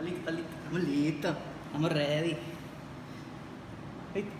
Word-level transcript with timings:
Está 0.00 0.10
listo, 0.10 0.30
listo. 0.30 0.50
Estamos 0.56 0.82
listos. 0.88 1.36
Estamos 1.66 1.92
ready. 1.92 2.36
¿Listo? 4.14 4.30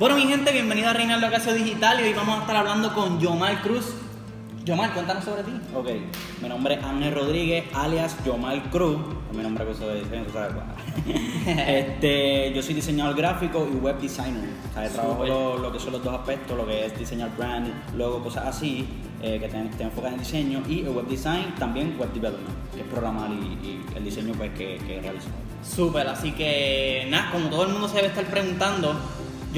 Bueno, 0.00 0.16
mi 0.16 0.26
gente, 0.26 0.50
bienvenido 0.50 0.88
a 0.88 0.92
Reinaldo 0.92 1.28
Ocasio 1.28 1.54
Digital 1.54 2.00
y 2.00 2.04
hoy 2.04 2.14
vamos 2.14 2.38
a 2.38 2.40
estar 2.40 2.56
hablando 2.56 2.92
con 2.94 3.20
Yomar 3.20 3.62
Cruz. 3.62 3.94
Yomar, 4.68 4.92
cuéntanos 4.92 5.24
sobre 5.24 5.42
ti. 5.44 5.52
Ok, 5.74 5.88
mi 6.42 6.48
nombre 6.50 6.74
es 6.74 6.84
Ángel 6.84 7.14
Rodríguez, 7.14 7.64
alias 7.72 8.22
Yomal 8.22 8.64
Cruz. 8.64 8.98
Es 9.30 9.34
mi 9.34 9.42
nombre 9.42 9.64
que 9.64 9.70
uso 9.70 9.88
de 9.88 10.00
diseño, 10.00 10.24
tú 10.24 10.32
sabes 10.34 10.52
cuál. 10.52 10.66
este, 11.68 12.52
yo 12.52 12.62
soy 12.62 12.74
diseñador 12.74 13.16
gráfico 13.16 13.66
y 13.72 13.76
web 13.76 13.98
designer. 13.98 14.50
O 14.70 14.74
sea, 14.74 14.90
trabajo 14.90 15.24
lo, 15.24 15.56
lo 15.56 15.72
que 15.72 15.80
son 15.80 15.94
los 15.94 16.04
dos 16.04 16.12
aspectos, 16.12 16.54
lo 16.54 16.66
que 16.66 16.84
es 16.84 16.98
diseñar 16.98 17.34
brand, 17.34 17.72
luego 17.96 18.22
cosas 18.22 18.46
así, 18.46 18.86
eh, 19.22 19.38
que 19.40 19.48
te, 19.48 19.58
te 19.78 19.84
enfocan 19.84 20.12
en 20.12 20.18
diseño, 20.18 20.62
y 20.68 20.80
el 20.80 20.90
web 20.90 21.06
design, 21.06 21.54
también 21.58 21.96
web 21.98 22.12
development, 22.12 22.74
que 22.74 22.82
es 22.82 22.86
programar 22.88 23.30
y, 23.30 23.66
y 23.66 23.86
el 23.96 24.04
diseño 24.04 24.34
pues, 24.34 24.50
que, 24.50 24.76
que 24.86 25.00
realizo. 25.00 25.28
Súper, 25.62 26.06
así 26.08 26.32
que 26.32 27.06
nada, 27.08 27.30
como 27.30 27.48
todo 27.48 27.64
el 27.64 27.72
mundo 27.72 27.88
se 27.88 27.96
debe 27.96 28.08
estar 28.08 28.26
preguntando, 28.26 28.94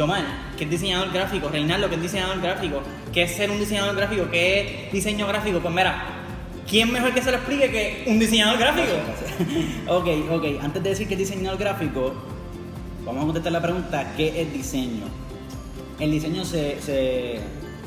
Yomar, 0.01 0.25
¿qué 0.57 0.65
es 0.65 0.71
diseñador 0.71 1.13
gráfico? 1.13 1.51
Reinaldo, 1.51 1.91
¿qué 1.91 1.97
es 1.97 2.01
diseñador 2.01 2.41
gráfico? 2.41 2.81
¿Qué 3.13 3.25
es 3.25 3.33
ser 3.33 3.51
un 3.51 3.61
diseñador 3.61 3.95
gráfico? 3.95 4.31
¿Qué 4.31 4.87
es 4.87 4.93
diseño 4.95 5.27
gráfico? 5.27 5.61
Pues 5.61 5.75
mira, 5.75 6.07
¿quién 6.67 6.91
mejor 6.91 7.13
que 7.13 7.21
se 7.21 7.31
lo 7.31 7.37
explique 7.37 7.71
que 7.71 8.05
un 8.07 8.19
diseñador 8.19 8.59
gráfico? 8.59 8.95
ok, 9.89 10.09
ok, 10.31 10.45
antes 10.63 10.83
de 10.83 10.89
decir 10.89 11.07
que 11.07 11.13
es 11.13 11.19
diseñador 11.19 11.59
gráfico, 11.59 12.15
vamos 13.05 13.25
a 13.25 13.27
contestar 13.27 13.53
la 13.53 13.61
pregunta, 13.61 14.15
¿qué 14.17 14.41
es 14.41 14.51
diseño? 14.51 15.05
El 15.99 16.13
diseño 16.13 16.47
se, 16.47 16.81
se, 16.81 17.41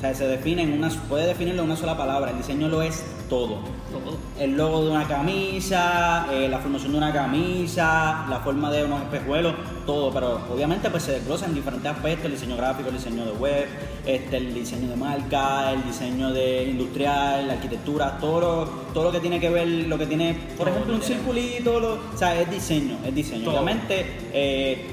sea, 0.04 0.14
se 0.16 0.28
define 0.28 0.64
en 0.64 0.74
una, 0.74 0.90
puede 1.10 1.28
definirlo 1.28 1.62
en 1.64 1.70
una 1.70 1.78
sola 1.78 1.98
palabra, 1.98 2.32
el 2.32 2.38
diseño 2.38 2.68
lo 2.70 2.82
es 2.82 3.04
todo. 3.30 3.60
Todo. 3.92 4.18
El 4.40 4.58
logo 4.58 4.84
de 4.86 4.92
una 4.92 5.08
camisa, 5.08 6.26
eh, 6.32 6.48
la 6.50 6.60
formación 6.60 6.92
de 6.92 6.98
una 6.98 7.14
camisa, 7.14 8.26
la 8.30 8.40
forma 8.44 8.72
de 8.72 8.84
unos 8.86 9.02
espejuelos, 9.02 9.54
todo, 9.86 10.12
pero 10.12 10.42
obviamente 10.52 10.90
pues 10.90 11.04
se 11.04 11.14
desglosa 11.14 11.46
en 11.46 11.54
diferentes 11.56 11.92
aspectos, 11.92 12.26
el 12.26 12.32
diseño 12.34 12.58
gráfico, 12.58 12.90
el 12.90 12.96
diseño 12.96 13.26
de 13.26 13.32
web, 13.34 13.68
este, 14.06 14.38
el 14.38 14.54
diseño 14.54 14.90
de 14.90 14.96
marca, 14.96 15.72
el 15.72 15.84
diseño 15.84 16.32
de 16.32 16.64
industrial, 16.70 17.48
la 17.48 17.54
arquitectura, 17.54 18.18
todo 18.20 18.40
lo, 18.40 18.66
todo 18.94 19.04
lo 19.06 19.12
que 19.12 19.20
tiene 19.20 19.40
que 19.40 19.50
ver, 19.50 19.68
lo 19.68 19.98
que 19.98 20.06
tiene, 20.08 20.34
por 20.58 20.68
Todo 20.68 20.76
ejemplo, 20.76 20.96
un 20.96 21.02
circulito, 21.02 21.80
lo- 21.80 21.94
o 22.14 22.18
sea, 22.18 22.40
es 22.40 22.50
diseño, 22.50 22.98
es 23.06 23.14
diseño. 23.16 23.44
Todo. 23.46 23.54
Obviamente 23.54 24.06
eh, 24.34 24.88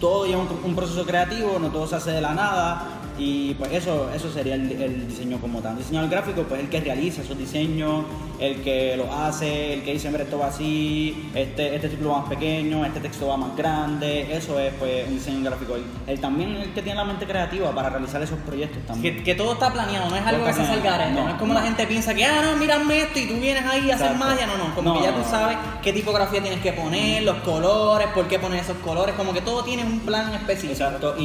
todo 0.00 0.26
lleva 0.26 0.42
un, 0.42 0.48
un 0.64 0.74
proceso 0.76 1.04
creativo, 1.04 1.58
no 1.58 1.68
todo 1.68 1.86
se 1.86 1.96
hace 1.96 2.12
de 2.12 2.20
la 2.20 2.32
nada. 2.34 2.97
Y 3.18 3.54
pues 3.54 3.72
eso, 3.72 4.10
eso 4.14 4.30
sería 4.30 4.54
el, 4.54 4.70
el 4.70 5.08
diseño 5.08 5.38
como 5.40 5.60
tal. 5.60 5.72
El 5.72 5.78
diseñador 5.78 6.10
gráfico, 6.10 6.42
pues 6.44 6.60
el 6.60 6.68
que 6.68 6.80
realiza 6.80 7.22
esos 7.22 7.36
diseños, 7.36 8.04
el 8.38 8.62
que 8.62 8.96
lo 8.96 9.12
hace, 9.12 9.74
el 9.74 9.82
que 9.82 9.92
dice, 9.94 10.10
mira, 10.10 10.22
esto 10.24 10.38
va 10.38 10.46
así, 10.46 11.30
este, 11.34 11.74
este 11.74 11.88
título 11.88 12.10
va 12.10 12.20
más 12.20 12.28
pequeño, 12.28 12.84
este 12.84 13.00
texto 13.00 13.26
va 13.26 13.36
más 13.36 13.56
grande. 13.56 14.28
Eso 14.34 14.58
es 14.60 14.72
pues 14.74 15.06
un 15.08 15.14
diseño 15.14 15.44
gráfico. 15.44 15.74
Él, 15.76 15.82
él 16.06 16.20
también 16.20 16.54
es 16.56 16.66
el 16.68 16.72
que 16.72 16.82
tiene 16.82 16.96
la 16.98 17.04
mente 17.04 17.26
creativa 17.26 17.70
para 17.72 17.90
realizar 17.90 18.22
esos 18.22 18.38
proyectos 18.40 18.82
también. 18.86 19.16
Que, 19.16 19.22
que 19.22 19.34
todo 19.34 19.54
está 19.54 19.72
planeado, 19.72 20.08
no 20.10 20.16
es 20.16 20.24
algo 20.24 20.44
que 20.44 20.52
se 20.52 20.64
salga 20.64 20.96
planeado. 20.96 21.10
no, 21.12 21.24
No, 21.24 21.28
es 21.30 21.34
como 21.36 21.54
no. 21.54 21.60
la 21.60 21.66
gente 21.66 21.86
piensa 21.86 22.14
que, 22.14 22.24
ah, 22.24 22.40
no, 22.42 22.56
mírame 22.56 23.00
esto 23.02 23.18
y 23.18 23.26
tú 23.26 23.34
vienes 23.40 23.64
ahí 23.64 23.90
a 23.90 23.94
hacer 23.96 24.14
magia, 24.16 24.46
no, 24.46 24.56
no, 24.56 24.74
como 24.74 24.94
No, 24.94 24.98
que 25.00 25.04
ya 25.06 25.14
tú 25.14 25.22
sabes 25.28 25.56
qué 25.82 25.92
tipografía 25.92 26.40
tienes 26.40 26.60
que 26.60 26.72
poner, 26.72 27.22
los 27.24 27.36
colores, 27.38 28.08
por 28.14 28.28
qué 28.28 28.38
poner 28.38 28.60
esos 28.60 28.76
colores, 28.78 29.14
como 29.16 29.32
que 29.32 29.40
todo 29.40 29.64
tiene 29.64 29.84
un 29.84 30.00
plan 30.00 30.32
específico. 30.34 30.72
Exacto, 30.72 31.14
y, 31.18 31.24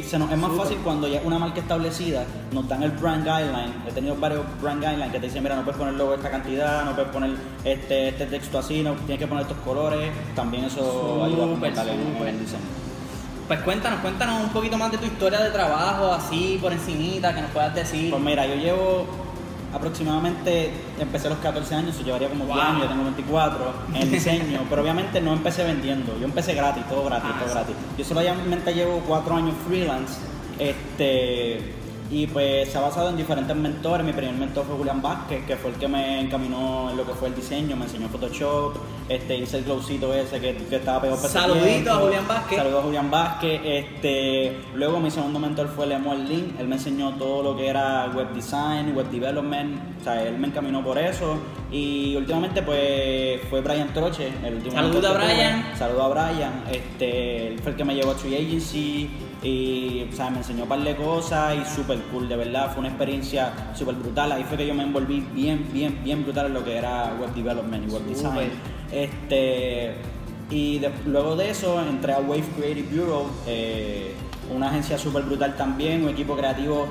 y 0.00 0.04
se 0.04 0.18
nos, 0.18 0.30
es 0.32 0.38
más 0.38 0.52
fácil 0.56 0.78
cuando 0.82 1.06
ya 1.08 1.17
una 1.24 1.38
marca 1.38 1.60
establecida 1.60 2.24
nos 2.52 2.68
dan 2.68 2.82
el 2.82 2.90
brand 2.92 3.24
guideline. 3.24 3.72
He 3.88 3.92
tenido 3.92 4.16
varios 4.16 4.42
brand 4.60 4.80
guidelines 4.82 5.12
que 5.12 5.20
te 5.20 5.26
dicen, 5.26 5.42
mira, 5.42 5.56
no 5.56 5.62
puedes 5.62 5.78
poner 5.78 5.94
luego 5.94 6.14
esta 6.14 6.30
cantidad, 6.30 6.84
no 6.84 6.92
puedes 6.94 7.10
poner 7.10 7.30
este, 7.64 8.08
este 8.08 8.26
texto 8.26 8.58
así, 8.58 8.82
no 8.82 8.92
tienes 8.92 9.18
que 9.18 9.26
poner 9.26 9.42
estos 9.42 9.58
colores. 9.58 10.10
También 10.34 10.64
eso 10.64 11.24
ayuda 11.24 11.44
a 11.44 11.48
súper. 11.48 12.28
el 12.28 12.38
diseño. 12.40 12.60
Pues 13.46 13.60
cuéntanos, 13.60 14.00
cuéntanos 14.00 14.42
un 14.44 14.50
poquito 14.50 14.76
más 14.76 14.90
de 14.92 14.98
tu 14.98 15.06
historia 15.06 15.40
de 15.40 15.50
trabajo, 15.50 16.12
así 16.12 16.58
por 16.60 16.70
encimita, 16.72 17.34
que 17.34 17.40
nos 17.40 17.50
puedas 17.50 17.74
decir. 17.74 18.10
Pues 18.10 18.22
mira, 18.22 18.44
yo 18.46 18.54
llevo 18.56 19.06
aproximadamente, 19.74 20.70
empecé 20.98 21.26
a 21.26 21.30
los 21.30 21.38
14 21.40 21.74
años, 21.74 21.98
yo 21.98 22.04
llevaría 22.04 22.28
como 22.28 22.44
10 22.44 22.56
Wow. 22.56 22.66
años, 22.66 22.82
yo 22.82 22.88
tengo 22.88 23.04
24 23.04 23.72
en 23.90 23.96
el 24.02 24.10
diseño, 24.18 24.60
pero 24.68 24.82
obviamente 24.82 25.20
no 25.20 25.32
empecé 25.34 25.64
vendiendo, 25.64 26.16
yo 26.18 26.24
empecé 26.24 26.54
gratis, 26.54 26.84
todo 26.88 27.04
gratis, 27.04 27.30
Ah, 27.32 27.38
todo 27.38 27.48
sí. 27.48 27.54
gratis. 27.54 27.76
Yo 27.98 28.04
solamente 28.04 28.74
llevo 28.74 29.02
4 29.06 29.34
años 29.36 29.54
freelance, 29.66 30.14
este, 30.58 31.74
y 32.10 32.26
pues 32.26 32.70
se 32.70 32.78
ha 32.78 32.80
basado 32.80 33.10
en 33.10 33.16
diferentes 33.16 33.54
mentores. 33.54 34.04
Mi 34.04 34.12
primer 34.12 34.34
mentor 34.34 34.64
fue 34.64 34.76
Julián 34.76 35.02
Vázquez, 35.02 35.44
que 35.44 35.56
fue 35.56 35.70
el 35.70 35.76
que 35.76 35.88
me 35.88 36.20
encaminó 36.20 36.90
en 36.90 36.96
lo 36.96 37.06
que 37.06 37.12
fue 37.12 37.28
el 37.28 37.34
diseño, 37.34 37.76
me 37.76 37.84
enseñó 37.84 38.08
Photoshop, 38.08 38.76
este, 39.08 39.36
hice 39.36 39.58
el 39.58 39.64
glowcito 39.64 40.14
ese 40.14 40.40
que, 40.40 40.54
que 40.54 40.76
estaba 40.76 41.02
pegado 41.02 41.20
para 41.20 41.32
Saludito 41.32 41.92
a 41.92 41.96
Julián 41.96 42.26
Vázquez. 42.26 42.58
Saludos 42.58 42.80
a 42.80 42.82
Julián 42.82 43.10
Vázquez. 43.10 43.60
Este, 43.64 44.58
luego 44.74 45.00
mi 45.00 45.10
segundo 45.10 45.38
mentor 45.38 45.68
fue 45.68 45.86
Lemuel 45.86 46.28
Lin. 46.28 46.56
Él 46.58 46.66
me 46.68 46.76
enseñó 46.76 47.14
todo 47.14 47.42
lo 47.42 47.56
que 47.56 47.66
era 47.66 48.10
web 48.14 48.32
design, 48.32 48.94
web 48.96 49.10
development. 49.10 49.78
O 50.00 50.04
sea, 50.04 50.22
él 50.26 50.38
me 50.38 50.46
encaminó 50.48 50.82
por 50.82 50.98
eso. 50.98 51.36
Y 51.70 52.16
últimamente 52.16 52.62
pues 52.62 53.42
fue 53.50 53.60
Brian 53.60 53.92
Troche, 53.92 54.32
el 54.44 54.54
último 54.54 54.76
Saludos 54.76 55.04
a. 55.04 55.12
Brian. 55.12 55.64
Saludos 55.76 56.04
a 56.04 56.08
Brian. 56.08 56.64
Este, 56.70 57.48
él 57.48 57.58
fue 57.58 57.72
el 57.72 57.76
que 57.76 57.84
me 57.84 57.94
llevó 57.94 58.12
a 58.12 58.14
Tree 58.14 58.34
Agency. 58.34 59.10
Y 59.42 60.04
o 60.12 60.16
sea, 60.16 60.30
me 60.30 60.38
enseñó 60.38 60.64
un 60.64 60.68
par 60.68 60.80
de 60.80 60.96
cosas 60.96 61.54
y 61.56 61.74
súper 61.76 61.98
cool, 62.12 62.28
de 62.28 62.36
verdad. 62.36 62.70
Fue 62.72 62.80
una 62.80 62.88
experiencia 62.88 63.52
súper 63.74 63.94
brutal. 63.94 64.32
Ahí 64.32 64.42
fue 64.44 64.56
que 64.56 64.66
yo 64.66 64.74
me 64.74 64.82
envolví 64.82 65.20
bien, 65.32 65.68
bien, 65.72 66.00
bien 66.02 66.24
brutal 66.24 66.46
en 66.46 66.54
lo 66.54 66.64
que 66.64 66.76
era 66.76 67.14
web 67.20 67.32
development 67.34 67.88
y 67.88 67.92
web 67.92 68.02
design. 68.06 68.50
Este, 68.90 69.94
y 70.50 70.78
de- 70.78 70.90
luego 71.06 71.36
de 71.36 71.50
eso 71.50 71.80
entré 71.80 72.12
a 72.14 72.18
Wave 72.20 72.44
Creative 72.56 72.88
Bureau, 72.90 73.26
eh, 73.46 74.14
una 74.54 74.68
agencia 74.70 74.98
súper 74.98 75.22
brutal 75.24 75.54
también, 75.56 76.02
un 76.02 76.08
equipo 76.08 76.34
creativo 76.36 76.88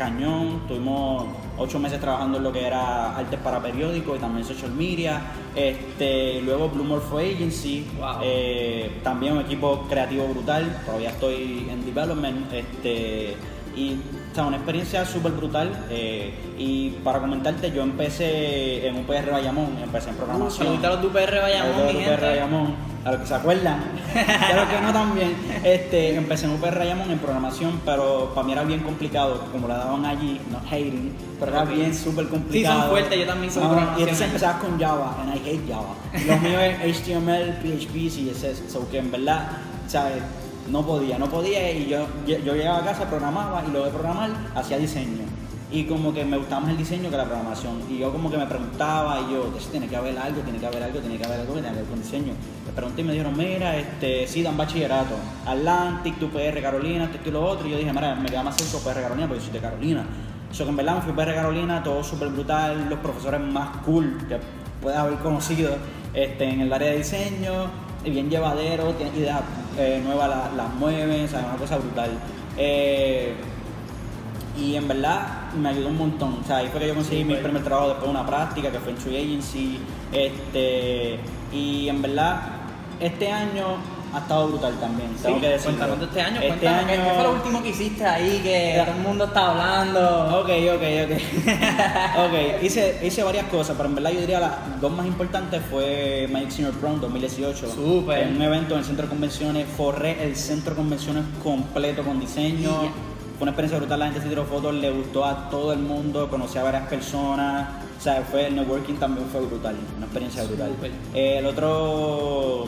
cañón. 0.00 0.62
Tuvimos 0.66 1.26
ocho 1.58 1.78
meses 1.78 2.00
trabajando 2.00 2.38
en 2.38 2.44
lo 2.44 2.52
que 2.52 2.66
era 2.66 3.14
artes 3.16 3.38
para 3.40 3.60
periódicos 3.60 4.16
y 4.16 4.20
también 4.20 4.46
social 4.46 4.72
media. 4.72 5.20
Este, 5.54 6.40
luego 6.40 6.70
Blue 6.70 6.84
Morpho 6.84 7.18
Agency, 7.18 7.86
Wow. 7.98 8.08
eh, 8.22 8.90
también 9.04 9.34
un 9.34 9.40
equipo 9.40 9.86
creativo 9.90 10.26
brutal. 10.28 10.80
Todavía 10.86 11.10
estoy 11.10 11.66
en 11.70 11.84
development. 11.84 12.50
Este, 12.52 13.34
y 13.76 13.94
o 14.30 14.34
sea, 14.34 14.46
una 14.46 14.56
experiencia 14.56 15.04
súper 15.04 15.32
brutal. 15.32 15.68
eh, 15.90 16.32
y 16.58 16.90
para 17.04 17.20
comentarte, 17.20 17.70
yo 17.70 17.82
empecé 17.82 18.86
en 18.86 18.96
UPR 18.96 19.30
Bayamón, 19.32 19.78
empecé 19.82 20.10
en 20.10 20.16
programación. 20.16 20.66
Saludito 20.66 20.86
a 20.86 20.90
los 20.90 21.00
de 21.02 21.06
UPR 21.08 21.40
Bayamón, 21.42 21.72
Saludos 21.74 21.94
mi 21.94 22.00
a 22.00 22.02
UPR 22.02 22.10
gente. 22.10 22.26
Bayamón, 22.26 22.74
a 23.04 23.12
los 23.12 23.20
que 23.20 23.26
se 23.26 23.34
acuerdan, 23.34 23.82
y 24.14 24.52
a 24.52 24.56
los 24.56 24.68
que 24.68 24.80
no 24.80 24.92
también. 24.92 25.34
Este, 25.64 26.14
empecé 26.16 26.46
en 26.46 26.52
UPR 26.52 26.78
Bayamón 26.78 27.10
en 27.10 27.18
programación, 27.18 27.80
pero 27.84 28.32
para 28.34 28.46
mí 28.46 28.52
era 28.52 28.64
bien 28.64 28.80
complicado, 28.80 29.44
como 29.52 29.68
la 29.68 29.78
daban 29.78 30.04
allí, 30.04 30.40
no 30.50 30.58
hating, 30.58 31.12
pero 31.38 31.52
era 31.52 31.62
Ok. 31.62 31.70
bien 31.70 31.94
súper 31.94 32.28
complicado. 32.28 32.74
Sí, 32.76 32.80
son 32.82 32.90
fuertes, 32.90 33.18
yo 33.18 33.26
también 33.26 33.52
soy 33.52 33.62
No, 33.62 33.68
programación 33.70 33.98
Y 34.00 34.02
entonces 34.02 34.26
empezabas 34.26 34.56
con 34.62 34.78
Java, 34.78 35.16
and 35.22 35.36
I 35.36 35.48
hate 35.48 35.68
Java. 35.68 35.94
Lo 36.26 36.36
mío 36.38 36.60
es 36.60 36.96
HTML, 37.00 37.54
PHP, 37.62 38.08
CSS, 38.10 38.70
so 38.72 38.88
que 38.90 38.98
en 38.98 39.10
verdad, 39.10 39.48
¿sabes? 39.86 40.22
No 40.70 40.82
podía, 40.86 41.18
no 41.18 41.26
podía 41.26 41.72
y 41.72 41.86
yo 41.88 42.06
yo 42.26 42.54
llegaba 42.54 42.78
a 42.78 42.84
casa, 42.84 43.08
programaba 43.08 43.62
y 43.66 43.70
luego 43.70 43.86
de 43.86 43.92
programar 43.92 44.30
hacía 44.54 44.76
diseño. 44.78 45.24
Y 45.72 45.84
como 45.84 46.12
que 46.12 46.24
me 46.24 46.36
gustaba 46.36 46.62
más 46.62 46.70
el 46.70 46.78
diseño 46.78 47.10
que 47.10 47.16
la 47.16 47.24
programación. 47.24 47.82
Y 47.88 47.98
yo 47.98 48.10
como 48.10 48.28
que 48.30 48.36
me 48.36 48.46
preguntaba 48.46 49.20
y 49.20 49.32
yo, 49.32 49.44
"Pues, 49.52 49.68
tiene 49.68 49.86
que 49.86 49.96
haber 49.96 50.18
algo, 50.18 50.40
tiene 50.42 50.58
que 50.58 50.66
haber 50.66 50.82
algo, 50.82 50.98
tiene 50.98 51.16
que 51.16 51.24
haber 51.24 51.40
algo 51.40 51.54
que 51.54 51.60
tenga 51.60 51.74
que 51.74 51.80
ver 51.80 51.88
con 51.88 52.02
diseño. 52.02 52.32
Me 52.66 52.72
pregunté 52.72 53.02
y 53.02 53.04
me 53.04 53.12
dijeron, 53.12 53.36
mira, 53.36 53.76
este, 53.76 54.26
sí, 54.26 54.42
dan 54.42 54.56
bachillerato. 54.56 55.14
Atlantic, 55.46 56.18
tu 56.18 56.28
PR 56.30 56.60
Carolina, 56.60 57.04
esto 57.04 57.18
y 57.24 57.32
lo 57.32 57.44
otro. 57.44 57.68
Y 57.68 57.70
yo 57.70 57.78
dije, 57.78 57.92
mira, 57.92 58.16
me 58.16 58.28
queda 58.28 58.42
más 58.42 58.56
cerca 58.56 58.84
PR 58.84 59.00
Carolina 59.02 59.28
porque 59.28 59.40
yo 59.40 59.46
soy 59.46 59.54
de 59.54 59.60
Carolina. 59.60 60.04
Eso 60.50 60.64
que 60.64 60.70
en 60.70 60.76
verdad 60.76 60.96
me 60.96 61.02
fui 61.02 61.12
PR 61.12 61.34
Carolina, 61.34 61.82
todo 61.82 62.02
súper 62.02 62.28
brutal, 62.28 62.88
los 62.90 62.98
profesores 62.98 63.40
más 63.40 63.76
cool 63.84 64.18
que 64.28 64.38
puedes 64.82 64.98
haber 64.98 65.18
conocido 65.20 65.76
este, 66.12 66.44
en 66.50 66.62
el 66.62 66.72
área 66.72 66.90
de 66.90 66.98
diseño, 66.98 67.70
bien 68.04 68.28
llevadero, 68.28 68.92
ideas 69.16 69.42
eh, 69.78 70.00
nuevas, 70.04 70.28
las 70.28 70.52
las 70.54 70.74
mueven, 70.74 71.26
o 71.26 71.28
sea, 71.28 71.40
una 71.40 71.56
cosa 71.56 71.76
brutal. 71.78 72.10
Eh, 72.56 73.34
y 74.58 74.74
en 74.74 74.88
verdad 74.88 75.39
me 75.56 75.68
ayudó 75.70 75.88
un 75.88 75.98
montón. 75.98 76.38
O 76.42 76.46
sea, 76.46 76.58
ahí 76.58 76.68
fue 76.68 76.80
que 76.80 76.88
yo 76.88 76.94
conseguí 76.94 77.24
mi 77.24 77.30
Súper. 77.34 77.42
primer 77.44 77.62
trabajo 77.64 77.88
después 77.88 78.04
de 78.06 78.10
una 78.10 78.26
práctica 78.26 78.70
que 78.70 78.78
fue 78.78 78.92
en 78.92 78.98
Tree 78.98 79.16
Agency. 79.18 79.78
Este, 80.12 81.18
y 81.52 81.88
en 81.88 82.02
verdad, 82.02 82.40
este 83.00 83.30
año 83.30 83.76
ha 84.12 84.18
estado 84.18 84.48
brutal 84.48 84.74
también. 84.80 85.08
Tengo 85.22 85.36
Sí, 85.36 85.40
que 85.40 85.48
decirlo. 85.50 85.76
cuéntanos 85.78 85.98
de 86.00 86.04
este 86.06 86.20
año, 86.20 86.34
Este 86.40 86.48
cuéntanos, 86.48 86.84
¿qué- 86.84 86.92
año- 86.94 87.04
¿qué 87.04 87.10
fue 87.14 87.22
lo 87.22 87.32
último 87.32 87.62
que 87.62 87.68
hiciste 87.68 88.04
ahí 88.04 88.40
que 88.42 88.82
todo 88.84 88.96
el 88.96 89.02
mundo 89.02 89.24
está 89.26 89.50
hablando? 89.50 90.40
Ok, 90.40 90.50
ok, 90.74 90.82
ok. 91.04 91.46
ok, 92.26 92.62
hice, 92.64 92.98
hice 93.04 93.22
varias 93.22 93.46
cosas, 93.46 93.76
pero 93.76 93.88
en 93.88 93.94
verdad 93.94 94.10
yo 94.10 94.20
diría 94.20 94.40
las 94.40 94.80
dos 94.80 94.90
más 94.92 95.06
importantes 95.06 95.62
fue 95.70 96.28
Magic 96.32 96.50
Senior 96.50 96.74
Prom 96.74 97.00
2018. 97.00 97.70
Súper. 97.72 98.18
En 98.18 98.34
un 98.36 98.42
evento 98.42 98.74
en 98.74 98.80
el 98.80 98.84
centro 98.84 99.04
de 99.04 99.10
convenciones, 99.10 99.66
forré 99.76 100.24
el 100.24 100.34
centro 100.34 100.70
de 100.74 100.76
convenciones 100.78 101.22
completo 101.42 102.02
con 102.02 102.18
diseño. 102.18 102.90
Fue 103.40 103.44
una 103.44 103.52
experiencia 103.52 103.78
brutal, 103.78 103.98
la 104.00 104.04
gente 104.04 104.20
se 104.20 104.28
tiró 104.28 104.44
fotos, 104.44 104.74
le 104.74 104.90
gustó 104.90 105.24
a 105.24 105.48
todo 105.48 105.72
el 105.72 105.78
mundo, 105.78 106.28
conocí 106.28 106.58
a 106.58 106.62
varias 106.62 106.86
personas, 106.88 107.68
o 107.98 108.00
sea, 108.02 108.20
fue, 108.30 108.48
el 108.48 108.54
networking 108.54 108.96
también 108.96 109.26
fue 109.28 109.40
brutal, 109.40 109.76
una 109.96 110.04
experiencia 110.04 110.44
brutal. 110.44 110.72
Eh, 111.14 111.38
el 111.38 111.46
otro, 111.46 112.66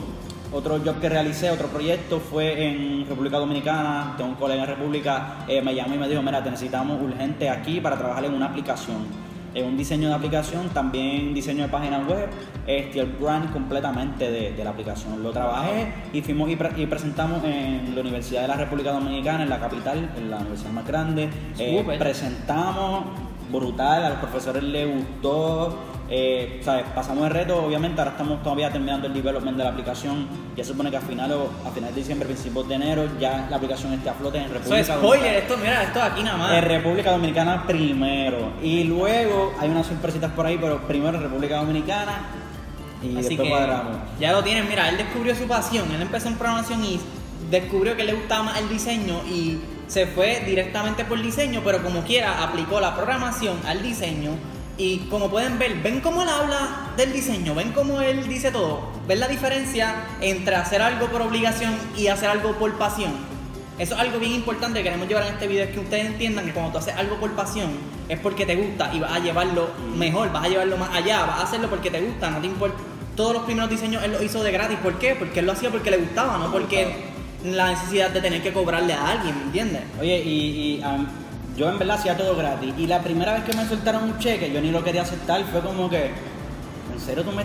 otro 0.51 0.79
job 0.83 0.99
que 0.99 1.09
realicé, 1.09 1.51
otro 1.51 1.67
proyecto 1.67 2.19
fue 2.19 2.69
en 2.69 3.07
República 3.07 3.37
Dominicana, 3.37 4.15
tengo 4.17 4.31
un 4.31 4.35
colega 4.35 4.63
en 4.63 4.69
República, 4.69 5.45
eh, 5.47 5.61
me 5.61 5.75
llamó 5.75 5.93
y 5.93 5.99
me 5.99 6.09
dijo, 6.09 6.23
mira, 6.23 6.43
te 6.43 6.49
necesitamos 6.49 6.99
urgente 6.99 7.51
aquí 7.51 7.79
para 7.79 7.95
trabajar 7.95 8.25
en 8.25 8.33
una 8.33 8.47
aplicación. 8.47 9.05
En 9.53 9.65
un 9.65 9.77
diseño 9.77 10.09
de 10.09 10.15
aplicación, 10.15 10.69
también 10.69 11.33
diseño 11.33 11.63
de 11.63 11.69
página 11.69 11.99
web, 11.99 12.27
este, 12.65 13.01
el 13.01 13.07
brand 13.07 13.51
completamente 13.51 14.31
de, 14.31 14.51
de 14.53 14.63
la 14.63 14.71
aplicación. 14.71 15.21
Lo 15.21 15.31
trabajé 15.31 15.93
y 16.11 16.21
fuimos 16.21 16.49
y, 16.49 16.55
pre- 16.55 16.71
y 16.75 16.85
presentamos 16.87 17.43
en 17.43 17.93
la 17.93 18.01
Universidad 18.01 18.41
de 18.43 18.47
la 18.47 18.55
República 18.55 18.91
Dominicana, 18.91 19.43
en 19.43 19.49
la 19.49 19.59
capital, 19.59 20.09
en 20.17 20.31
la 20.31 20.37
universidad 20.37 20.71
más 20.71 20.87
grande. 20.87 21.29
Eh, 21.59 21.85
presentamos, 21.99 23.05
brutal, 23.51 24.03
a 24.03 24.09
los 24.09 24.17
profesores 24.19 24.63
les 24.63 24.87
gustó. 24.87 25.77
eh, 26.09 26.61
¿sabes? 26.63 26.83
Pasamos 26.93 27.25
el 27.25 27.31
reto, 27.31 27.63
obviamente, 27.65 27.99
ahora 27.99 28.11
estamos 28.11 28.43
todavía 28.43 28.69
terminando 28.69 29.07
el 29.07 29.13
development 29.13 29.57
de 29.57 29.63
la 29.63 29.69
aplicación. 29.71 30.27
Ya 30.55 30.63
se 30.63 30.71
supone 30.71 30.91
que 30.91 30.97
a 30.97 31.01
finales, 31.01 31.37
a 31.65 31.71
finales 31.71 31.95
de 31.95 32.01
diciembre, 32.01 32.27
principios 32.27 32.67
de 32.67 32.75
enero, 32.75 33.07
ya 33.19 33.47
la 33.49 33.55
aplicación 33.55 33.93
esté 33.93 34.09
a 34.09 34.13
flote 34.13 34.37
en 34.37 34.43
Eso 34.43 34.53
República 34.53 34.79
es 34.81 34.87
spoiler, 34.87 35.35
esto, 35.35 35.57
mira, 35.57 35.81
esto 35.83 36.01
aquí 36.03 36.21
nada 36.21 36.37
más. 36.37 36.53
En 36.53 36.63
República 36.65 37.11
Dominicana 37.11 37.63
primero. 37.65 38.51
Y 38.61 38.83
luego 38.83 39.53
hay 39.59 39.69
unas 39.69 39.87
sorpresitas 39.87 40.31
por 40.33 40.45
ahí, 40.45 40.57
pero 40.61 40.79
primero 40.87 41.17
en 41.17 41.23
República 41.23 41.57
Dominicana 41.57 42.27
y 43.01 43.17
Así 43.17 43.29
después 43.29 43.39
que 43.39 43.49
cuadramos. 43.49 43.97
ya 44.19 44.31
lo 44.33 44.43
tienen, 44.43 44.67
mira, 44.69 44.89
él 44.89 44.97
descubrió 44.97 45.33
su 45.35 45.45
pasión, 45.47 45.89
él 45.91 46.01
empezó 46.01 46.27
en 46.27 46.35
programación 46.35 46.83
y 46.85 46.99
descubrió 47.49 47.95
que 47.97 48.03
le 48.03 48.13
gustaba 48.13 48.43
más 48.43 48.59
el 48.59 48.69
diseño 48.69 49.21
y 49.27 49.57
se 49.93 50.07
fue 50.07 50.41
directamente 50.43 51.05
por 51.05 51.21
diseño, 51.21 51.61
pero 51.63 51.83
como 51.83 52.01
quiera 52.01 52.43
aplicó 52.43 52.79
la 52.79 52.95
programación 52.95 53.59
al 53.67 53.83
diseño 53.83 54.31
y 54.75 54.97
como 55.11 55.29
pueden 55.29 55.59
ver, 55.59 55.83
ven 55.83 56.01
cómo 56.01 56.23
él 56.23 56.29
habla 56.29 56.91
del 56.97 57.13
diseño, 57.13 57.53
ven 57.53 57.73
cómo 57.73 58.01
él 58.01 58.27
dice 58.27 58.49
todo, 58.49 58.89
ven 59.07 59.19
la 59.19 59.27
diferencia 59.27 60.07
entre 60.19 60.55
hacer 60.55 60.81
algo 60.81 61.09
por 61.09 61.21
obligación 61.21 61.75
y 61.95 62.07
hacer 62.07 62.29
algo 62.29 62.53
por 62.53 62.73
pasión. 62.79 63.11
Eso 63.77 63.93
es 63.93 64.01
algo 64.01 64.17
bien 64.17 64.31
importante 64.31 64.79
que 64.79 64.85
queremos 64.85 65.07
llevar 65.07 65.27
en 65.27 65.33
este 65.33 65.47
video, 65.47 65.65
es 65.65 65.69
que 65.69 65.79
ustedes 65.79 66.07
entiendan 66.07 66.45
que 66.47 66.53
cuando 66.53 66.71
tú 66.71 66.79
haces 66.79 66.95
algo 66.95 67.17
por 67.19 67.31
pasión 67.33 67.69
es 68.09 68.19
porque 68.19 68.47
te 68.47 68.55
gusta 68.55 68.91
y 68.95 68.99
vas 68.99 69.11
a 69.11 69.19
llevarlo 69.19 69.69
mejor, 69.95 70.31
vas 70.31 70.45
a 70.45 70.47
llevarlo 70.47 70.75
más 70.75 70.89
allá, 70.89 71.23
vas 71.25 71.39
a 71.39 71.43
hacerlo 71.43 71.69
porque 71.69 71.91
te 71.91 72.01
gusta, 72.01 72.31
no 72.31 72.39
te 72.39 72.47
importa. 72.47 72.77
Todos 73.15 73.33
los 73.33 73.43
primeros 73.43 73.69
diseños 73.69 74.03
él 74.03 74.13
los 74.13 74.23
hizo 74.23 74.41
de 74.41 74.51
gratis, 74.51 74.79
¿por 74.81 74.97
qué? 74.97 75.13
Porque 75.13 75.41
él 75.41 75.45
lo 75.45 75.51
hacía 75.51 75.69
porque 75.69 75.91
le 75.91 75.97
gustaba, 75.97 76.39
no 76.39 76.51
porque 76.51 77.12
la 77.43 77.69
necesidad 77.69 78.11
de 78.11 78.21
tener 78.21 78.41
que 78.41 78.53
cobrarle 78.53 78.93
a 78.93 79.09
alguien, 79.09 79.37
¿me 79.37 79.43
entiendes? 79.43 79.81
Oye, 79.99 80.21
y, 80.25 80.81
yo 81.55 81.69
en 81.69 81.77
verdad 81.77 81.97
hacía 81.97 82.17
todo 82.17 82.35
gratis. 82.35 82.73
Y 82.77 82.87
la 82.87 83.01
primera 83.01 83.33
vez 83.33 83.43
que 83.43 83.55
me 83.55 83.67
soltaron 83.67 84.03
un 84.03 84.17
cheque, 84.17 84.51
yo 84.51 84.59
ni 84.59 84.71
lo 84.71 84.83
quería 84.83 85.03
aceptar, 85.03 85.43
fue 85.45 85.61
como 85.61 85.89
que, 85.89 86.05
¿en 86.05 86.99
serio 86.99 87.23
tú 87.23 87.31
me, 87.31 87.43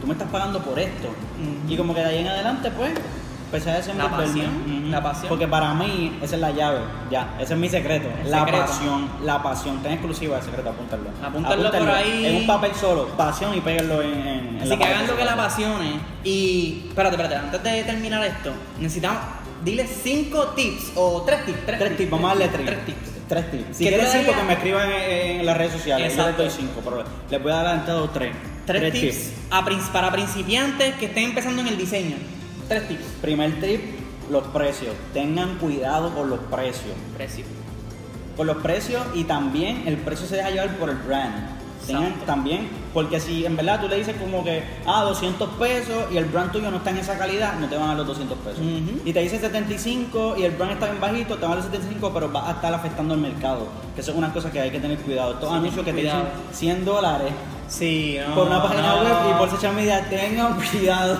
tú 0.00 0.06
me 0.06 0.12
estás 0.12 0.28
pagando 0.28 0.62
por 0.62 0.78
esto? 0.78 1.08
Y 1.68 1.76
como 1.76 1.94
que 1.94 2.00
de 2.00 2.06
ahí 2.06 2.18
en 2.18 2.28
adelante, 2.28 2.70
pues, 2.70 2.92
empecé 3.48 3.70
a 3.70 3.76
desenvolverme. 3.76 4.16
pasión, 4.26 4.80
Ujú. 4.80 4.90
la 4.90 5.02
pasión. 5.02 5.28
Porque 5.28 5.48
para 5.48 5.74
mí, 5.74 6.18
esa 6.22 6.34
es 6.36 6.40
la 6.40 6.50
llave, 6.52 6.78
ya, 7.10 7.34
ese 7.40 7.54
es 7.54 7.58
mi 7.58 7.68
secreto. 7.68 8.08
El 8.22 8.30
la 8.30 8.40
secreto. 8.40 8.66
pasión, 8.66 9.08
la 9.24 9.42
pasión. 9.42 9.82
Ten 9.82 9.92
exclusiva 9.92 10.36
de 10.36 10.42
secreto, 10.42 10.68
apúntalo. 10.70 11.04
Apúntalo 11.24 11.70
por 11.72 11.90
ahí. 11.90 12.26
En 12.26 12.36
un 12.36 12.46
papel 12.46 12.72
solo, 12.74 13.06
pasión 13.16 13.54
y 13.56 13.60
péguenlo 13.60 14.02
en, 14.02 14.12
en, 14.12 14.28
en 14.28 14.58
Así 14.60 14.68
la 14.68 14.76
que 14.76 14.84
hagan 14.84 15.06
lo 15.06 15.16
que 15.16 15.24
la 15.24 15.32
apasione. 15.32 16.00
Y 16.24 16.84
espérate, 16.88 17.16
espérate, 17.16 17.36
antes 17.36 17.62
de 17.62 17.82
terminar 17.84 18.22
esto, 18.24 18.52
necesitamos, 18.78 19.20
dile 19.64 19.86
cinco 19.86 20.48
tips 20.48 20.92
o 20.94 21.22
tres 21.22 21.44
tips. 21.46 21.66
Tres, 21.66 21.78
Tres 21.78 21.96
tips, 21.96 22.10
vamos 22.10 22.30
a 22.30 22.34
darle 22.34 22.48
tres. 22.48 22.66
Tres 22.66 22.84
tips. 22.86 22.98
Tres 23.28 23.50
tips. 23.50 23.76
Si 23.76 23.84
¿Qué 23.84 23.90
quieren 23.90 24.06
cinco, 24.10 24.24
daría? 24.32 24.36
que 24.40 24.46
me 24.46 24.52
escriban 24.54 24.90
en, 24.90 25.40
en 25.40 25.46
las 25.46 25.56
redes 25.56 25.72
sociales. 25.72 26.12
Yo 26.14 26.16
les 26.16 26.18
Exacto. 26.18 26.42
doy 26.42 26.50
cinco, 26.50 26.80
pero 26.84 27.04
les 27.30 27.42
voy 27.42 27.52
a 27.52 27.56
dar 27.56 27.66
adelantado 27.66 28.08
tres. 28.10 28.34
Tres, 28.64 28.92
tips, 28.92 29.30
a 29.50 29.64
para 29.94 30.12
principiantes 30.12 30.94
que 30.96 31.06
estén 31.06 31.24
empezando 31.24 31.62
en 31.62 31.68
el 31.68 31.78
diseño. 31.78 32.16
Tres 32.68 32.88
tips. 32.88 33.04
Primer 33.22 33.60
tip, 33.60 33.80
los 34.30 34.44
precios. 34.48 34.94
Tengan 35.12 35.56
cuidado 35.58 36.14
con 36.14 36.28
los 36.30 36.38
precios. 36.50 36.94
Precio. 37.16 37.44
Con 38.36 38.46
los 38.46 38.58
precios 38.58 39.02
y 39.14 39.24
también 39.24 39.82
el 39.86 39.96
precio 39.96 40.26
se 40.26 40.36
deja 40.36 40.50
llevar 40.50 40.76
por 40.76 40.90
el 40.90 40.96
brand. 40.96 41.56
Tengan 41.86 42.12
también, 42.26 42.68
porque 42.92 43.18
si 43.18 43.46
en 43.46 43.56
verdad 43.56 43.80
tú 43.80 43.88
le 43.88 43.96
dices 43.96 44.14
como 44.20 44.44
que, 44.44 44.62
ah, 44.84 45.04
200 45.04 45.48
pesos 45.58 46.04
y 46.12 46.18
el 46.18 46.26
brand 46.26 46.52
tuyo 46.52 46.70
no 46.70 46.76
está 46.78 46.90
en 46.90 46.98
esa 46.98 47.16
calidad, 47.16 47.54
no 47.58 47.66
te 47.66 47.76
van 47.76 47.84
a 47.84 47.88
dar 47.88 47.96
los 47.98 48.08
200 48.08 48.36
pesos. 48.38 48.60
Y 49.06 49.12
te 49.14 49.20
dice 49.20 49.38
75 49.38 50.34
y 50.36 50.42
el 50.42 50.52
brand 50.52 50.72
está 50.72 50.86
bien 50.86 51.00
bajito, 51.00 51.36
te 51.36 51.42
van 51.46 51.52
a 51.52 51.54
dar 51.54 51.64
los 51.64 51.72
75, 51.72 52.10
pero 52.12 52.30
va 52.30 52.46
a 52.50 52.52
estar 52.52 52.74
afectando 52.74 53.14
el 53.14 53.20
mercado. 53.20 53.68
Que 53.94 54.02
eso 54.02 54.10
es 54.10 54.18
una 54.18 54.30
cosa 54.34 54.52
que 54.52 54.60
hay 54.60 54.70
que 54.70 54.80
tener 54.80 54.98
cuidado. 54.98 55.32
Estos 55.34 55.48
Sí, 55.48 55.56
anuncios 55.56 55.84
que 55.86 55.92
cuidado. 55.92 56.24
te 56.24 56.28
dicen 56.50 56.76
100 56.76 56.84
dólares 56.84 57.32
Sí, 57.68 58.18
no, 58.26 58.34
por 58.34 58.46
una 58.46 58.62
página 58.62 58.96
no. 58.96 59.02
web 59.02 59.16
y 59.30 59.38
por 59.38 59.50
social 59.50 59.74
media, 59.74 60.02
tengan 60.08 60.54
cuidado. 60.70 61.18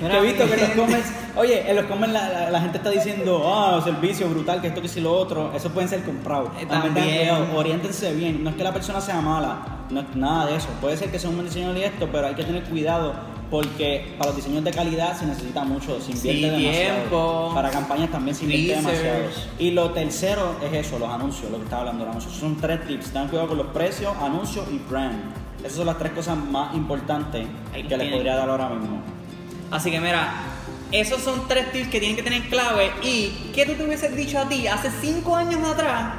Mira, 0.00 0.12
que 0.12 0.18
he 0.18 0.22
visto 0.32 0.46
que 0.46 0.54
en 0.54 0.60
los 0.60 0.70
comments, 0.70 1.12
oye, 1.36 1.68
en 1.68 1.76
los 1.76 1.84
comments 1.86 2.12
la, 2.14 2.28
la- 2.28 2.50
la 2.50 2.60
gente 2.60 2.78
está 2.78 2.90
diciendo, 2.90 3.42
ah, 3.52 3.80
servicio 3.82 4.28
brutal, 4.28 4.60
que 4.60 4.68
esto, 4.68 4.80
que 4.80 4.88
si 4.88 5.00
lo 5.00 5.12
otro, 5.12 5.52
eso 5.54 5.70
pueden 5.70 5.88
ser 5.88 6.04
comprados. 6.04 6.50
Eh, 6.60 6.66
También 6.66 7.30
oriéntense 7.54 8.14
bien, 8.14 8.44
no 8.44 8.50
es 8.50 8.56
que 8.56 8.62
la 8.62 8.72
persona 8.72 9.00
sea 9.00 9.20
mala, 9.20 9.58
no 9.90 10.00
es 10.00 10.14
nada 10.14 10.46
de 10.46 10.56
eso. 10.56 10.68
Puede 10.80 10.96
ser 10.96 11.10
que 11.10 11.18
sea 11.18 11.30
un 11.30 11.36
buen 11.36 11.48
diseñador 11.48 11.76
y 11.78 11.82
esto, 11.82 12.08
pero 12.12 12.28
hay 12.28 12.34
que 12.34 12.44
tener 12.44 12.62
cuidado 12.64 13.14
porque 13.50 14.14
para 14.18 14.30
los 14.30 14.36
diseños 14.36 14.62
de 14.64 14.70
calidad 14.72 15.18
se 15.18 15.24
necesita 15.26 15.64
mucho, 15.64 16.00
se 16.00 16.12
invierte 16.12 16.40
Sí, 16.40 16.40
demasiado. 16.64 16.96
tiempo, 16.98 17.50
Para 17.54 17.70
campañas 17.70 18.10
también 18.10 18.34
se 18.36 18.44
invierte 18.44 18.76
research. 18.76 18.96
demasiado. 19.02 19.30
Y 19.58 19.70
lo 19.70 19.90
tercero 19.92 20.56
es 20.62 20.86
eso, 20.86 20.98
los 20.98 21.08
anuncios, 21.08 21.50
lo 21.50 21.56
que 21.58 21.64
estaba 21.64 21.80
hablando 21.82 22.04
los 22.04 22.10
anuncios. 22.16 22.34
Son 22.36 22.56
tres 22.56 22.86
tips. 22.86 23.06
Tengan 23.06 23.28
cuidado 23.28 23.48
con 23.48 23.58
los 23.58 23.66
precios, 23.68 24.12
anuncios 24.20 24.66
y 24.70 24.78
brand. 24.90 25.18
Esas 25.60 25.72
son 25.72 25.86
las 25.86 25.98
tres 25.98 26.12
cosas 26.12 26.36
más 26.36 26.74
importantes 26.74 27.46
Ahí 27.74 27.82
que 27.84 27.96
les 27.96 28.12
podría 28.12 28.36
dar 28.36 28.48
ahora 28.50 28.68
mismo. 28.68 29.00
Así 29.70 29.90
que 29.90 29.98
mira, 30.00 30.30
esos 30.92 31.20
son 31.22 31.48
tres 31.48 31.72
tips 31.72 31.88
que 31.88 31.98
tienen 32.00 32.16
que 32.16 32.22
tener 32.22 32.42
clave. 32.48 32.90
¿Y 33.02 33.50
qué 33.54 33.66
tú 33.66 33.72
te 33.74 33.84
hubieses 33.84 34.14
dicho 34.14 34.38
a 34.38 34.48
ti 34.48 34.66
hace 34.66 34.90
cinco 35.00 35.34
años 35.34 35.66
atrás 35.68 36.12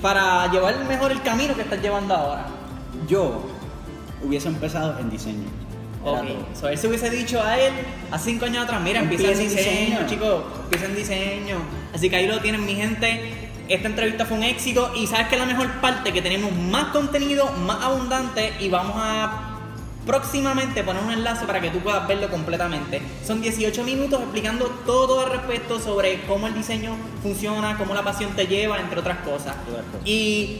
para 0.00 0.50
llevar 0.50 0.76
mejor 0.86 1.12
el 1.12 1.22
camino 1.22 1.54
que 1.54 1.62
estás 1.62 1.80
llevando 1.82 2.14
ahora? 2.14 2.46
Yo 3.08 3.42
hubiese 4.22 4.48
empezado 4.48 4.98
en 4.98 5.10
diseño. 5.10 5.48
Ok, 6.04 6.26
so, 6.58 6.68
él 6.68 6.78
se 6.78 6.88
hubiese 6.88 7.10
dicho 7.10 7.42
a 7.42 7.58
él 7.58 7.72
hace 8.10 8.30
cinco 8.30 8.46
años 8.46 8.64
atrás, 8.64 8.80
mira, 8.82 9.00
empieza 9.00 9.28
Empieza 9.30 9.42
en 9.42 9.48
diseño, 9.56 10.00
diseño. 10.00 10.08
chicos, 10.08 10.44
empieza 10.64 10.86
en 10.86 10.96
diseño. 10.96 11.56
Así 11.94 12.10
que 12.10 12.16
ahí 12.16 12.26
lo 12.26 12.40
tienen 12.40 12.64
mi 12.66 12.74
gente. 12.74 13.50
Esta 13.68 13.88
entrevista 13.88 14.26
fue 14.26 14.36
un 14.36 14.42
éxito 14.42 14.92
y 14.96 15.06
sabes 15.06 15.28
que 15.28 15.36
la 15.36 15.46
mejor 15.46 15.70
parte 15.80 16.12
que 16.12 16.20
tenemos 16.20 16.52
más 16.52 16.86
contenido, 16.86 17.50
más 17.64 17.82
abundante 17.84 18.52
y 18.60 18.68
vamos 18.68 18.96
a 18.96 19.48
próximamente 20.04 20.82
poner 20.82 21.02
un 21.04 21.12
enlace 21.12 21.46
para 21.46 21.60
que 21.60 21.70
tú 21.70 21.78
puedas 21.78 22.06
verlo 22.08 22.28
completamente. 22.28 23.00
Son 23.24 23.40
18 23.40 23.84
minutos 23.84 24.20
explicando 24.20 24.66
todo 24.84 25.20
al 25.20 25.30
respecto 25.30 25.78
sobre 25.78 26.22
cómo 26.22 26.48
el 26.48 26.54
diseño 26.54 26.96
funciona, 27.22 27.78
cómo 27.78 27.94
la 27.94 28.02
pasión 28.02 28.32
te 28.34 28.46
lleva, 28.46 28.80
entre. 28.80 28.98
Otras 28.98 29.18
cosas. 29.18 29.54
Y 30.04 30.58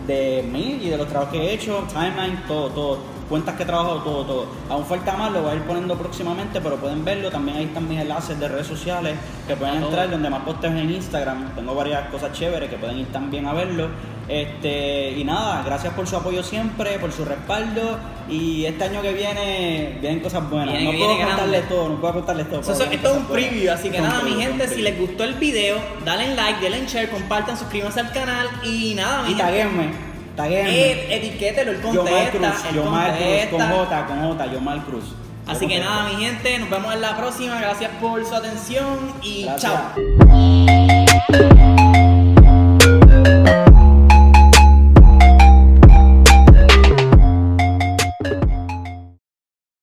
de 0.07 0.47
mí 0.51 0.79
y 0.83 0.89
de 0.89 0.97
los 0.97 1.07
trabajos 1.07 1.33
que 1.33 1.41
he 1.41 1.53
hecho, 1.53 1.85
timeline, 1.93 2.43
todo, 2.47 2.69
todo. 2.69 3.13
Cuentas 3.29 3.55
que 3.55 3.63
he 3.63 3.65
trabajado, 3.65 4.01
todo, 4.03 4.25
todo. 4.25 4.45
Aún 4.69 4.85
falta 4.85 5.15
más, 5.15 5.31
lo 5.31 5.41
voy 5.43 5.51
a 5.51 5.55
ir 5.55 5.61
poniendo 5.63 5.97
próximamente, 5.97 6.59
pero 6.61 6.75
pueden 6.75 7.03
verlo. 7.05 7.31
También 7.31 7.57
ahí 7.57 7.63
están 7.65 7.87
mis 7.87 7.99
enlaces 7.99 8.39
de 8.39 8.47
redes 8.47 8.67
sociales 8.67 9.15
que 9.47 9.55
pueden 9.55 9.81
entrar, 9.81 10.11
donde 10.11 10.29
más 10.29 10.43
posteo 10.43 10.71
en 10.71 10.91
Instagram. 10.91 11.55
Tengo 11.55 11.73
varias 11.73 12.09
cosas 12.09 12.33
chéveres 12.33 12.69
que 12.69 12.77
pueden 12.77 12.99
ir 12.99 13.07
también 13.07 13.47
a 13.47 13.53
verlo. 13.53 13.87
Este, 14.27 15.11
y 15.17 15.23
nada, 15.25 15.63
gracias 15.65 15.93
por 15.93 16.07
su 16.07 16.15
apoyo 16.15 16.43
siempre, 16.43 16.97
por 16.99 17.11
su 17.11 17.25
respaldo. 17.25 17.97
Y 18.29 18.65
este 18.65 18.85
año 18.85 19.01
que 19.01 19.11
viene 19.13 19.97
vienen 19.99 20.21
cosas 20.21 20.49
buenas. 20.49 20.77
Viene- 20.77 20.93
no 20.93 20.97
puedo 20.97 21.17
contarles 21.27 21.67
todo, 21.69 21.89
no 21.89 21.95
puedo 22.01 22.13
contarles 22.13 22.49
todo. 22.49 22.61
Esto 22.61 22.71
es 22.83 22.89
un 23.17 23.27
buenas. 23.27 23.29
preview, 23.29 23.73
así 23.73 23.89
que 23.89 23.99
nada, 23.99 24.21
mi 24.23 24.41
gente, 24.41 24.67
si 24.69 24.81
les 24.81 24.97
gustó 24.97 25.25
el 25.25 25.33
video, 25.33 25.75
dale 26.05 26.33
like, 26.35 26.61
denle 26.61 26.77
en 26.79 26.85
share, 26.85 27.09
compartan, 27.09 27.57
suscríbanse 27.57 27.99
al 27.99 28.11
canal 28.13 28.47
y 28.63 28.93
nada, 28.95 29.23
mi 29.23 29.31
Y 29.31 29.35
gente. 29.35 29.43
taguenme. 29.43 30.13
Eh, 30.71 31.07
etiquételo, 31.11 31.71
él 31.71 31.81
contesta, 31.81 32.31
Cruz, 32.31 32.65
él 32.69 32.75
Cruz, 33.49 33.61
con. 33.61 33.69
J, 33.69 34.05
con 34.07 34.19
J, 34.37 34.45
Yomar 34.53 34.79
Cruz. 34.85 35.03
Así 35.45 35.67
que 35.67 35.79
nada, 35.79 36.07
mi 36.09 36.23
gente, 36.23 36.57
nos 36.59 36.69
vemos 36.69 36.93
en 36.93 37.01
la 37.01 37.17
próxima. 37.17 37.59
Gracias 37.59 37.91
por 38.01 38.25
su 38.25 38.33
atención 38.33 38.85
y 39.21 39.43
Gracias. 39.43 39.73
chao. 39.73 39.91